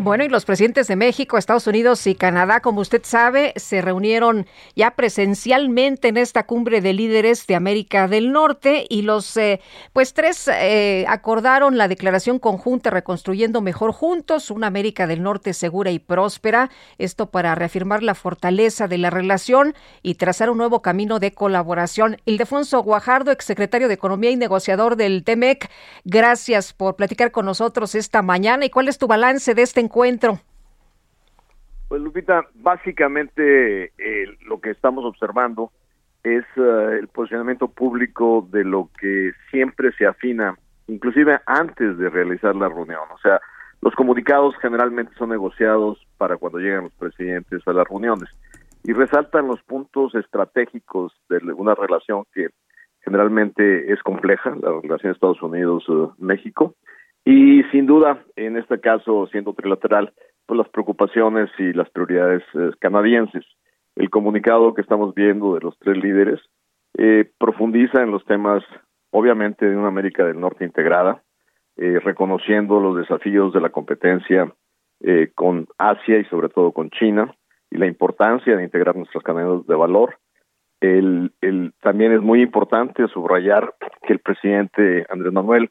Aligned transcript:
Bueno, 0.00 0.22
y 0.22 0.28
los 0.28 0.44
presidentes 0.44 0.86
de 0.86 0.94
México, 0.94 1.38
Estados 1.38 1.66
Unidos 1.66 2.06
y 2.06 2.14
Canadá, 2.14 2.60
como 2.60 2.80
usted 2.80 3.02
sabe, 3.04 3.52
se 3.56 3.82
reunieron 3.82 4.46
ya 4.76 4.92
presencialmente 4.92 6.06
en 6.06 6.16
esta 6.16 6.46
cumbre 6.46 6.80
de 6.80 6.92
líderes 6.92 7.48
de 7.48 7.56
América 7.56 8.06
del 8.06 8.30
Norte 8.30 8.86
y 8.88 9.02
los, 9.02 9.36
eh, 9.36 9.60
pues 9.92 10.14
tres 10.14 10.46
eh, 10.46 11.04
acordaron 11.08 11.76
la 11.78 11.88
declaración 11.88 12.38
conjunta 12.38 12.90
Reconstruyendo 12.90 13.60
Mejor 13.60 13.90
Juntos, 13.90 14.52
una 14.52 14.68
América 14.68 15.08
del 15.08 15.24
Norte 15.24 15.52
segura 15.52 15.90
y 15.90 15.98
próspera, 15.98 16.70
esto 16.98 17.30
para 17.30 17.56
reafirmar 17.56 18.04
la 18.04 18.14
fortaleza 18.14 18.86
de 18.86 18.98
la 18.98 19.10
relación 19.10 19.74
y 20.02 20.14
trazar 20.14 20.48
un 20.48 20.58
nuevo 20.58 20.80
camino 20.80 21.18
de 21.18 21.32
colaboración. 21.32 22.18
Ildefonso 22.24 22.84
Guajardo, 22.84 23.32
exsecretario 23.32 23.88
de 23.88 23.94
Economía 23.94 24.30
y 24.30 24.36
negociador 24.36 24.94
del 24.94 25.24
TEMEC, 25.24 25.68
gracias 26.04 26.72
por 26.72 26.94
platicar 26.94 27.32
con 27.32 27.46
nosotros 27.46 27.96
esta 27.96 28.22
mañana 28.22 28.64
y 28.64 28.70
cuál 28.70 28.86
es 28.86 28.98
tu 28.98 29.08
balance 29.08 29.54
de 29.54 29.62
este 29.62 29.87
encuentro? 29.88 30.38
Pues 31.88 32.02
Lupita, 32.02 32.46
básicamente 32.54 33.92
eh, 33.96 34.26
lo 34.46 34.60
que 34.60 34.70
estamos 34.70 35.04
observando 35.06 35.72
es 36.22 36.44
uh, 36.56 36.90
el 36.90 37.08
posicionamiento 37.08 37.68
público 37.68 38.46
de 38.50 38.64
lo 38.64 38.90
que 39.00 39.32
siempre 39.50 39.92
se 39.92 40.06
afina, 40.06 40.54
inclusive 40.86 41.40
antes 41.46 41.96
de 41.96 42.10
realizar 42.10 42.54
la 42.54 42.68
reunión. 42.68 43.00
O 43.14 43.18
sea, 43.18 43.40
los 43.80 43.94
comunicados 43.94 44.54
generalmente 44.60 45.14
son 45.16 45.30
negociados 45.30 46.06
para 46.18 46.36
cuando 46.36 46.58
llegan 46.58 46.84
los 46.84 46.94
presidentes 46.94 47.66
a 47.66 47.72
las 47.72 47.88
reuniones 47.88 48.28
y 48.84 48.92
resaltan 48.92 49.46
los 49.46 49.62
puntos 49.62 50.14
estratégicos 50.14 51.12
de 51.30 51.38
una 51.54 51.74
relación 51.74 52.24
que 52.34 52.48
generalmente 53.00 53.90
es 53.92 54.02
compleja, 54.02 54.54
la 54.60 54.80
relación 54.82 55.12
Estados 55.12 55.40
Unidos-México, 55.40 56.74
y 57.30 57.62
sin 57.64 57.84
duda, 57.84 58.24
en 58.36 58.56
este 58.56 58.80
caso, 58.80 59.26
siendo 59.26 59.52
trilateral, 59.52 60.14
pues 60.46 60.56
las 60.56 60.68
preocupaciones 60.70 61.50
y 61.58 61.74
las 61.74 61.90
prioridades 61.90 62.42
eh, 62.54 62.70
canadienses. 62.80 63.44
El 63.96 64.08
comunicado 64.08 64.72
que 64.72 64.80
estamos 64.80 65.14
viendo 65.14 65.52
de 65.54 65.60
los 65.60 65.78
tres 65.78 66.02
líderes 66.02 66.40
eh, 66.96 67.30
profundiza 67.38 68.02
en 68.02 68.12
los 68.12 68.24
temas, 68.24 68.64
obviamente, 69.10 69.68
de 69.68 69.76
una 69.76 69.88
América 69.88 70.24
del 70.24 70.40
Norte 70.40 70.64
integrada, 70.64 71.22
eh, 71.76 72.00
reconociendo 72.02 72.80
los 72.80 72.96
desafíos 72.96 73.52
de 73.52 73.60
la 73.60 73.68
competencia 73.68 74.50
con 75.34 75.68
Asia 75.76 76.18
y 76.18 76.24
sobre 76.24 76.48
todo 76.48 76.72
con 76.72 76.90
China 76.90 77.32
y 77.70 77.76
la 77.76 77.86
importancia 77.86 78.56
de 78.56 78.64
integrar 78.64 78.96
nuestras 78.96 79.22
cadenas 79.22 79.64
de 79.66 79.74
valor. 79.76 80.18
El, 80.80 81.30
el, 81.42 81.72
también 81.82 82.12
es 82.12 82.20
muy 82.20 82.40
importante 82.42 83.06
subrayar 83.08 83.74
que 84.02 84.14
el 84.14 84.18
presidente 84.18 85.06
Andrés 85.08 85.32
Manuel 85.32 85.70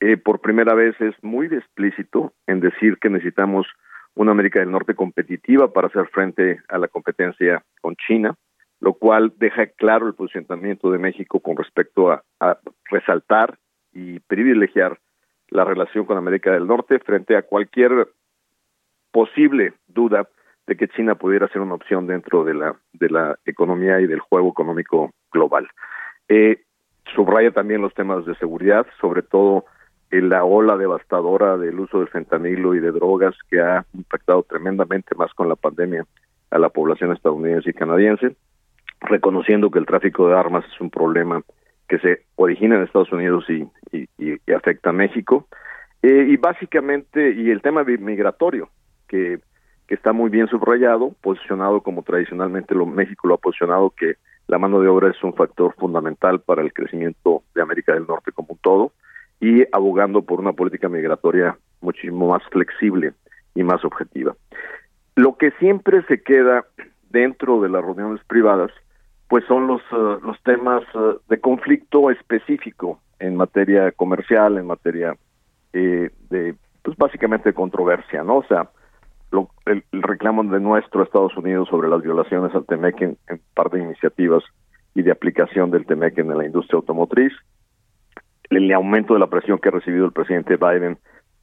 eh, 0.00 0.16
por 0.16 0.40
primera 0.40 0.74
vez 0.74 0.98
es 1.00 1.14
muy 1.22 1.46
explícito 1.46 2.32
en 2.46 2.60
decir 2.60 2.98
que 2.98 3.10
necesitamos 3.10 3.66
una 4.14 4.32
América 4.32 4.60
del 4.60 4.70
Norte 4.70 4.94
competitiva 4.94 5.72
para 5.72 5.88
hacer 5.88 6.06
frente 6.08 6.60
a 6.68 6.78
la 6.78 6.88
competencia 6.88 7.62
con 7.80 7.96
China, 7.96 8.34
lo 8.80 8.94
cual 8.94 9.32
deja 9.36 9.66
claro 9.66 10.06
el 10.06 10.14
posicionamiento 10.14 10.90
de 10.90 10.98
México 10.98 11.40
con 11.40 11.56
respecto 11.56 12.10
a, 12.10 12.22
resaltar 12.90 13.58
y 13.92 14.18
privilegiar 14.20 14.98
la 15.48 15.64
relación 15.64 16.06
con 16.06 16.16
América 16.16 16.50
del 16.52 16.66
Norte 16.66 16.98
frente 16.98 17.36
a 17.36 17.42
cualquier 17.42 18.08
posible 19.12 19.74
duda 19.86 20.28
de 20.66 20.76
que 20.76 20.88
China 20.88 21.14
pudiera 21.14 21.48
ser 21.48 21.60
una 21.60 21.74
opción 21.74 22.06
dentro 22.06 22.42
de 22.44 22.54
la 22.54 22.76
de 22.92 23.10
la 23.10 23.38
economía 23.44 24.00
y 24.00 24.06
del 24.06 24.20
juego 24.20 24.50
económico 24.50 25.12
global. 25.32 25.68
Eh, 26.28 26.62
subraya 27.14 27.50
también 27.50 27.82
los 27.82 27.94
temas 27.94 28.24
de 28.24 28.34
seguridad, 28.36 28.86
sobre 29.00 29.22
todo 29.22 29.66
la 30.10 30.44
ola 30.44 30.76
devastadora 30.76 31.56
del 31.56 31.78
uso 31.78 31.98
del 31.98 32.08
fentanilo 32.08 32.74
y 32.74 32.80
de 32.80 32.90
drogas 32.90 33.34
que 33.48 33.60
ha 33.60 33.84
impactado 33.94 34.42
tremendamente 34.42 35.14
más 35.14 35.32
con 35.34 35.48
la 35.48 35.56
pandemia 35.56 36.04
a 36.50 36.58
la 36.58 36.68
población 36.68 37.12
estadounidense 37.12 37.70
y 37.70 37.74
canadiense, 37.74 38.34
reconociendo 39.00 39.70
que 39.70 39.78
el 39.78 39.86
tráfico 39.86 40.28
de 40.28 40.36
armas 40.36 40.64
es 40.72 40.80
un 40.80 40.90
problema 40.90 41.42
que 41.88 41.98
se 41.98 42.22
origina 42.36 42.76
en 42.76 42.82
Estados 42.82 43.12
Unidos 43.12 43.44
y, 43.48 43.68
afecta 44.52 44.90
a 44.90 44.92
México, 44.92 45.46
eh, 46.02 46.26
y 46.28 46.36
básicamente, 46.36 47.32
y 47.32 47.50
el 47.50 47.62
tema 47.62 47.84
migratorio, 47.84 48.68
que, 49.08 49.38
que 49.86 49.94
está 49.94 50.12
muy 50.12 50.30
bien 50.30 50.48
subrayado, 50.48 51.14
posicionado 51.20 51.82
como 51.82 52.02
tradicionalmente 52.02 52.74
lo, 52.74 52.86
México 52.86 53.28
lo 53.28 53.34
ha 53.34 53.38
posicionado, 53.38 53.90
que 53.90 54.14
la 54.46 54.58
mano 54.58 54.80
de 54.80 54.88
obra 54.88 55.10
es 55.10 55.22
un 55.22 55.34
factor 55.34 55.74
fundamental 55.74 56.40
para 56.40 56.62
el 56.62 56.72
crecimiento 56.72 57.42
de 57.54 57.62
América 57.62 57.92
del 57.94 58.06
Norte 58.06 58.32
como 58.32 58.48
un 58.52 58.58
todo, 58.58 58.92
y 59.40 59.64
abogando 59.72 60.22
por 60.22 60.40
una 60.40 60.52
política 60.52 60.88
migratoria 60.88 61.56
muchísimo 61.80 62.28
más 62.28 62.42
flexible 62.50 63.14
y 63.54 63.62
más 63.62 63.84
objetiva. 63.84 64.36
Lo 65.16 65.36
que 65.36 65.50
siempre 65.52 66.02
se 66.06 66.22
queda 66.22 66.66
dentro 67.10 67.60
de 67.60 67.68
las 67.68 67.84
reuniones 67.84 68.22
privadas, 68.24 68.70
pues 69.28 69.44
son 69.46 69.66
los, 69.66 69.80
uh, 69.92 70.20
los 70.24 70.40
temas 70.42 70.82
uh, 70.94 71.18
de 71.28 71.40
conflicto 71.40 72.10
específico 72.10 73.00
en 73.18 73.36
materia 73.36 73.92
comercial, 73.92 74.58
en 74.58 74.66
materia 74.66 75.16
eh, 75.72 76.10
de, 76.30 76.54
pues 76.82 76.96
básicamente 76.96 77.50
de 77.50 77.54
controversia, 77.54 78.24
¿no? 78.24 78.38
O 78.38 78.44
sea, 78.44 78.70
lo, 79.30 79.50
el, 79.66 79.84
el, 79.92 80.02
reclamo 80.02 80.42
de 80.42 80.58
nuestro 80.58 81.02
Estados 81.02 81.36
Unidos 81.36 81.68
sobre 81.68 81.88
las 81.88 82.02
violaciones 82.02 82.54
al 82.54 82.66
TEMEC 82.66 83.02
en, 83.02 83.18
en 83.28 83.40
par 83.54 83.70
de 83.70 83.80
iniciativas 83.80 84.42
y 84.94 85.02
de 85.02 85.12
aplicación 85.12 85.70
del 85.70 85.86
TEMEC 85.86 86.18
en 86.18 86.36
la 86.36 86.44
industria 86.44 86.78
automotriz, 86.78 87.32
el 88.50 88.72
aumento 88.72 89.14
de 89.14 89.20
la 89.20 89.28
presión 89.28 89.58
que 89.58 89.68
ha 89.68 89.72
recibido 89.72 90.04
el 90.04 90.12
presidente 90.12 90.56
Biden 90.56 90.98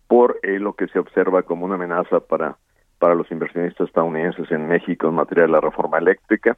por 0.08 0.40
eh, 0.44 0.60
lo 0.60 0.74
que 0.74 0.88
se 0.88 1.00
observa 1.00 1.44
como 1.44 1.66
una 1.66 1.76
amenaza 1.76 2.20
para, 2.20 2.58
para 3.00 3.16
los 3.16 3.30
inversionistas 3.32 3.88
estadounidenses 3.88 4.50
en 4.52 4.68
México 4.68 5.08
en 5.08 5.16
materia 5.16 5.46
de 5.46 5.52
la 5.52 5.62
reforma 5.62 5.98
eléctrica. 5.98 6.58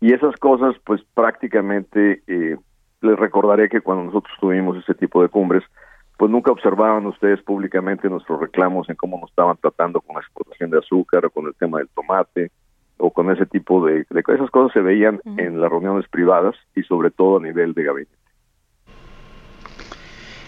Y 0.00 0.12
esas 0.12 0.36
cosas, 0.36 0.74
pues 0.84 1.00
prácticamente, 1.14 2.22
eh, 2.26 2.56
les 3.02 3.18
recordaré 3.18 3.68
que 3.68 3.80
cuando 3.80 4.04
nosotros 4.04 4.32
tuvimos 4.40 4.76
ese 4.76 4.94
tipo 4.94 5.22
de 5.22 5.28
cumbres, 5.28 5.62
pues 6.16 6.30
nunca 6.30 6.52
observaban 6.52 7.06
ustedes 7.06 7.42
públicamente 7.42 8.08
nuestros 8.08 8.40
reclamos 8.40 8.88
en 8.88 8.96
cómo 8.96 9.18
nos 9.18 9.30
estaban 9.30 9.56
tratando 9.56 10.00
con 10.00 10.14
la 10.14 10.20
exportación 10.20 10.70
de 10.70 10.78
azúcar 10.78 11.26
o 11.26 11.30
con 11.30 11.46
el 11.46 11.54
tema 11.54 11.78
del 11.78 11.88
tomate 11.88 12.50
o 12.98 13.10
con 13.10 13.30
ese 13.30 13.46
tipo 13.46 13.84
de, 13.84 14.06
de 14.08 14.20
esas 14.20 14.50
cosas 14.50 14.72
se 14.72 14.80
veían 14.80 15.20
en 15.36 15.60
las 15.60 15.70
reuniones 15.70 16.06
privadas 16.08 16.54
y 16.76 16.82
sobre 16.82 17.10
todo 17.10 17.38
a 17.38 17.42
nivel 17.42 17.74
de 17.74 17.82
gabinete. 17.82 18.22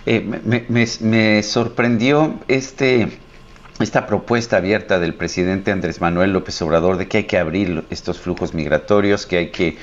Eh, 0.07 0.21
me, 0.21 0.65
me, 0.69 0.87
me, 1.01 1.43
sorprendió 1.43 2.39
este, 2.47 3.09
esta 3.81 4.07
propuesta 4.07 4.59
abierta 4.59 4.99
del 4.99 5.15
presidente 5.15 5.73
Andrés 5.73 6.01
Manuel 6.03 6.33
López 6.33 6.61
Obrador 6.61 6.99
de 6.99 7.09
que 7.09 7.19
hay 7.19 7.25
que 7.25 7.39
abrir 7.39 7.85
estos 7.89 8.19
flujos 8.19 8.53
migratorios, 8.53 9.25
que 9.25 9.39
hay 9.39 9.51
que 9.51 9.79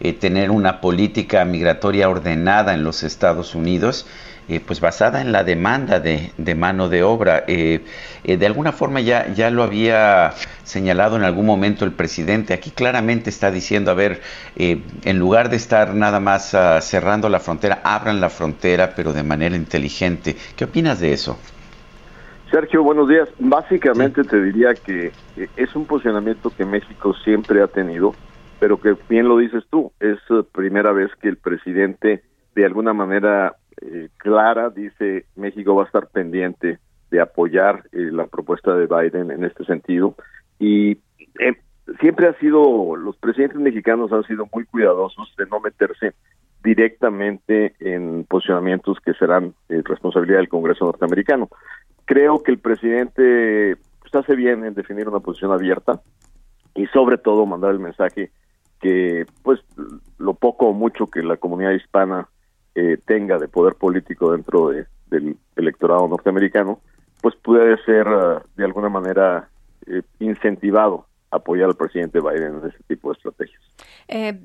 eh, 0.00 0.12
tener 0.12 0.50
una 0.50 0.80
política 0.82 1.44
migratoria 1.46 2.10
ordenada 2.10 2.74
en 2.74 2.84
los 2.84 3.02
Estados 3.02 3.54
Unidos. 3.54 4.06
Eh, 4.48 4.58
pues 4.58 4.80
basada 4.80 5.20
en 5.20 5.30
la 5.30 5.44
demanda 5.44 6.00
de, 6.00 6.32
de 6.36 6.54
mano 6.56 6.88
de 6.88 7.04
obra. 7.04 7.44
Eh, 7.46 7.80
eh, 8.24 8.36
de 8.36 8.46
alguna 8.46 8.72
forma 8.72 9.00
ya, 9.00 9.32
ya 9.32 9.50
lo 9.50 9.62
había 9.62 10.32
señalado 10.64 11.16
en 11.16 11.22
algún 11.22 11.46
momento 11.46 11.84
el 11.84 11.92
presidente. 11.92 12.52
Aquí 12.52 12.70
claramente 12.70 13.30
está 13.30 13.52
diciendo, 13.52 13.92
a 13.92 13.94
ver, 13.94 14.20
en 14.56 15.18
lugar 15.18 15.48
de 15.48 15.56
estar 15.56 15.94
nada 15.94 16.18
más 16.18 16.54
uh, 16.54 16.80
cerrando 16.80 17.28
la 17.28 17.38
frontera, 17.38 17.80
abran 17.84 18.20
la 18.20 18.30
frontera, 18.30 18.94
pero 18.96 19.12
de 19.12 19.22
manera 19.22 19.54
inteligente. 19.54 20.36
¿Qué 20.56 20.64
opinas 20.64 20.98
de 20.98 21.12
eso? 21.12 21.38
Sergio, 22.50 22.82
buenos 22.82 23.08
días. 23.08 23.28
Básicamente 23.38 24.22
sí. 24.24 24.28
te 24.28 24.42
diría 24.42 24.74
que 24.74 25.12
es 25.56 25.74
un 25.76 25.86
posicionamiento 25.86 26.50
que 26.50 26.64
México 26.64 27.14
siempre 27.24 27.62
ha 27.62 27.68
tenido, 27.68 28.14
pero 28.58 28.80
que 28.80 28.96
bien 29.08 29.28
lo 29.28 29.38
dices 29.38 29.64
tú, 29.70 29.92
es 30.00 30.18
primera 30.52 30.92
vez 30.92 31.10
que 31.20 31.28
el 31.28 31.36
presidente 31.36 32.22
de 32.54 32.66
alguna 32.66 32.92
manera 32.92 33.56
eh, 33.82 34.08
clara, 34.16 34.70
dice 34.70 35.26
México 35.36 35.74
va 35.74 35.82
a 35.82 35.86
estar 35.86 36.08
pendiente 36.08 36.78
de 37.10 37.20
apoyar 37.20 37.84
eh, 37.92 38.08
la 38.10 38.26
propuesta 38.26 38.74
de 38.74 38.86
Biden 38.86 39.30
en 39.30 39.44
este 39.44 39.64
sentido 39.64 40.14
y 40.58 40.92
eh, 41.38 41.54
siempre 42.00 42.28
ha 42.28 42.38
sido, 42.38 42.96
los 42.96 43.16
presidentes 43.16 43.60
mexicanos 43.60 44.12
han 44.12 44.24
sido 44.24 44.48
muy 44.52 44.64
cuidadosos 44.64 45.34
de 45.36 45.46
no 45.46 45.60
meterse 45.60 46.14
directamente 46.62 47.74
en 47.80 48.24
posicionamientos 48.24 48.98
que 49.00 49.14
serán 49.14 49.54
eh, 49.68 49.82
responsabilidad 49.84 50.38
del 50.38 50.48
Congreso 50.48 50.84
norteamericano. 50.84 51.48
Creo 52.04 52.42
que 52.42 52.52
el 52.52 52.58
presidente 52.58 53.76
pues, 54.00 54.14
hace 54.14 54.36
bien 54.36 54.64
en 54.64 54.74
definir 54.74 55.08
una 55.08 55.20
posición 55.20 55.52
abierta 55.52 56.00
y 56.74 56.86
sobre 56.86 57.18
todo 57.18 57.46
mandar 57.46 57.72
el 57.72 57.80
mensaje 57.80 58.30
que 58.80 59.26
pues 59.42 59.60
lo 60.18 60.34
poco 60.34 60.68
o 60.68 60.72
mucho 60.72 61.08
que 61.08 61.22
la 61.22 61.36
comunidad 61.36 61.72
hispana 61.72 62.28
eh, 62.74 62.98
tenga 63.04 63.38
de 63.38 63.48
poder 63.48 63.74
político 63.74 64.32
dentro 64.32 64.68
de, 64.68 64.86
del 65.08 65.36
electorado 65.56 66.08
norteamericano, 66.08 66.80
pues 67.20 67.36
puede 67.36 67.76
ser 67.84 68.08
uh, 68.08 68.40
de 68.56 68.64
alguna 68.64 68.88
manera 68.88 69.48
eh, 69.86 70.02
incentivado 70.18 71.06
apoyar 71.32 71.68
al 71.68 71.76
presidente 71.76 72.20
Biden 72.20 72.60
en 72.62 72.68
ese 72.68 72.78
tipo 72.86 73.08
de 73.08 73.16
estrategias. 73.16 73.62
Eh, 74.06 74.38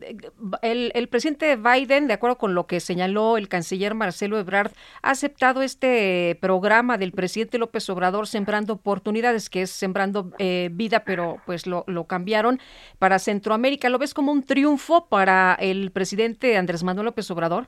el, 0.61 0.91
el, 0.95 1.09
presidente 1.09 1.57
Biden, 1.57 2.07
de 2.07 2.13
acuerdo 2.13 2.37
con 2.37 2.55
lo 2.55 2.65
que 2.65 2.79
señaló 2.79 3.37
el 3.37 3.49
canciller 3.49 3.93
Marcelo 3.93 4.39
Ebrard, 4.39 4.71
ha 5.01 5.11
aceptado 5.11 5.61
este 5.61 6.37
programa 6.39 6.97
del 6.97 7.11
presidente 7.11 7.57
López 7.57 7.89
Obrador 7.89 8.25
Sembrando 8.27 8.73
Oportunidades, 8.73 9.49
que 9.49 9.63
es 9.63 9.69
Sembrando 9.69 10.31
eh, 10.39 10.69
Vida, 10.71 11.03
pero 11.03 11.37
pues 11.45 11.67
lo, 11.67 11.83
cambiaron 12.07 12.59
para 12.99 13.19
Centroamérica. 13.19 13.89
¿Lo 13.89 13.99
ves 13.99 14.13
como 14.13 14.31
un 14.31 14.43
triunfo 14.43 15.07
para 15.09 15.55
el 15.55 15.91
presidente 15.91 16.55
Andrés 16.55 16.83
Manuel 16.83 17.05
López 17.05 17.29
Obrador? 17.29 17.67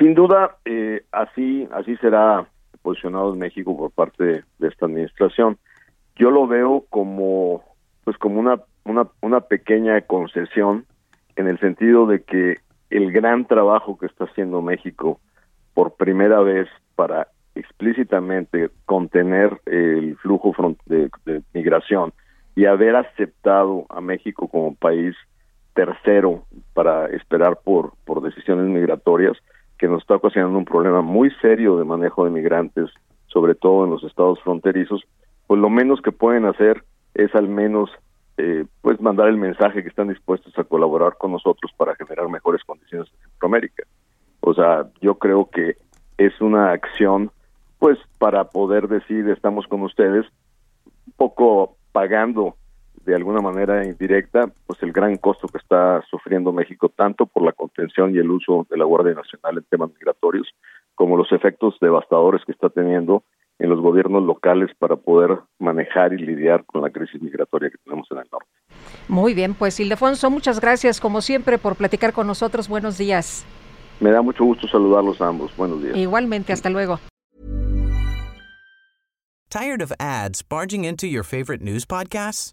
Sin 0.00 0.14
duda, 0.14 0.56
eh, 0.64 1.02
así, 1.12 1.68
así 1.72 1.94
será 1.98 2.46
posicionado 2.80 3.34
México 3.34 3.76
por 3.76 3.90
parte 3.90 4.44
de 4.58 4.68
esta 4.68 4.86
administración. 4.86 5.58
Yo 6.16 6.30
lo 6.30 6.46
veo 6.46 6.86
como 6.88 7.62
pues 8.04 8.16
como 8.16 8.40
una, 8.40 8.58
una, 8.84 9.08
una 9.20 9.42
pequeña 9.42 10.00
concesión 10.00 10.86
en 11.36 11.48
el 11.48 11.60
sentido 11.60 12.06
de 12.06 12.22
que 12.22 12.56
el 12.88 13.12
gran 13.12 13.44
trabajo 13.44 13.98
que 13.98 14.06
está 14.06 14.24
haciendo 14.24 14.62
México 14.62 15.20
por 15.74 15.96
primera 15.96 16.40
vez 16.40 16.66
para 16.94 17.28
explícitamente 17.54 18.70
contener 18.86 19.60
el 19.66 20.16
flujo 20.16 20.54
de, 20.86 21.10
de, 21.26 21.42
migración 21.52 22.14
y 22.56 22.64
haber 22.64 22.96
aceptado 22.96 23.84
a 23.90 24.00
México 24.00 24.48
como 24.48 24.74
país 24.76 25.14
tercero 25.74 26.46
para 26.72 27.04
esperar 27.08 27.58
por, 27.62 27.92
por 28.06 28.22
decisiones 28.22 28.64
migratorias, 28.64 29.36
que 29.80 29.88
nos 29.88 30.02
está 30.02 30.16
ocasionando 30.16 30.58
un 30.58 30.66
problema 30.66 31.00
muy 31.00 31.30
serio 31.40 31.78
de 31.78 31.86
manejo 31.86 32.26
de 32.26 32.30
migrantes, 32.30 32.90
sobre 33.28 33.54
todo 33.54 33.84
en 33.86 33.90
los 33.90 34.04
estados 34.04 34.38
fronterizos, 34.42 35.02
pues 35.46 35.58
lo 35.58 35.70
menos 35.70 36.02
que 36.02 36.12
pueden 36.12 36.44
hacer 36.44 36.84
es 37.14 37.34
al 37.34 37.48
menos 37.48 37.90
eh, 38.36 38.66
pues 38.82 39.00
mandar 39.00 39.28
el 39.28 39.38
mensaje 39.38 39.82
que 39.82 39.88
están 39.88 40.08
dispuestos 40.08 40.52
a 40.58 40.64
colaborar 40.64 41.16
con 41.16 41.32
nosotros 41.32 41.72
para 41.78 41.94
generar 41.96 42.28
mejores 42.28 42.62
condiciones 42.62 43.08
en 43.08 43.30
Centroamérica. 43.30 43.84
O 44.40 44.52
sea, 44.52 44.86
yo 45.00 45.14
creo 45.14 45.48
que 45.48 45.76
es 46.18 46.38
una 46.42 46.72
acción 46.72 47.30
pues 47.78 47.98
para 48.18 48.44
poder 48.50 48.86
decir 48.86 49.30
estamos 49.30 49.66
con 49.66 49.82
ustedes, 49.82 50.26
poco 51.16 51.78
pagando 51.92 52.56
de 53.04 53.14
alguna 53.14 53.40
manera 53.40 53.84
indirecta 53.84 54.50
pues 54.66 54.82
el 54.82 54.92
gran 54.92 55.16
costo 55.16 55.48
que 55.48 55.58
está 55.58 56.02
sufriendo 56.10 56.52
México 56.52 56.88
tanto 56.88 57.26
por 57.26 57.42
la 57.42 57.52
contención 57.52 58.14
y 58.14 58.18
el 58.18 58.30
uso 58.30 58.66
de 58.70 58.76
la 58.76 58.84
Guardia 58.84 59.14
Nacional 59.14 59.58
en 59.58 59.64
temas 59.64 59.90
migratorios 59.90 60.48
como 60.94 61.16
los 61.16 61.32
efectos 61.32 61.76
devastadores 61.80 62.44
que 62.44 62.52
está 62.52 62.68
teniendo 62.68 63.22
en 63.58 63.68
los 63.70 63.80
gobiernos 63.80 64.22
locales 64.22 64.70
para 64.78 64.96
poder 64.96 65.38
manejar 65.58 66.12
y 66.12 66.18
lidiar 66.18 66.64
con 66.64 66.82
la 66.82 66.90
crisis 66.90 67.20
migratoria 67.20 67.70
que 67.70 67.78
tenemos 67.84 68.06
en 68.10 68.18
el 68.18 68.26
norte. 68.32 68.48
Muy 69.08 69.34
bien, 69.34 69.54
pues 69.54 69.78
Ildefonso, 69.80 70.30
muchas 70.30 70.60
gracias 70.60 71.00
como 71.00 71.20
siempre 71.20 71.58
por 71.58 71.76
platicar 71.76 72.12
con 72.12 72.26
nosotros. 72.26 72.68
Buenos 72.68 72.96
días. 72.96 73.44
Me 74.00 74.10
da 74.10 74.22
mucho 74.22 74.44
gusto 74.44 74.66
saludarlos 74.66 75.20
a 75.20 75.28
ambos. 75.28 75.54
Buenos 75.56 75.82
días. 75.82 75.96
Igualmente, 75.96 76.52
hasta 76.52 76.70
luego. 76.70 76.98
Tired 79.50 79.82
of 79.82 79.92
ads 79.98 80.42
barging 80.42 80.84
into 80.84 81.06
your 81.06 81.24
favorite 81.24 81.60
news 81.60 81.84
podcasts? 81.84 82.52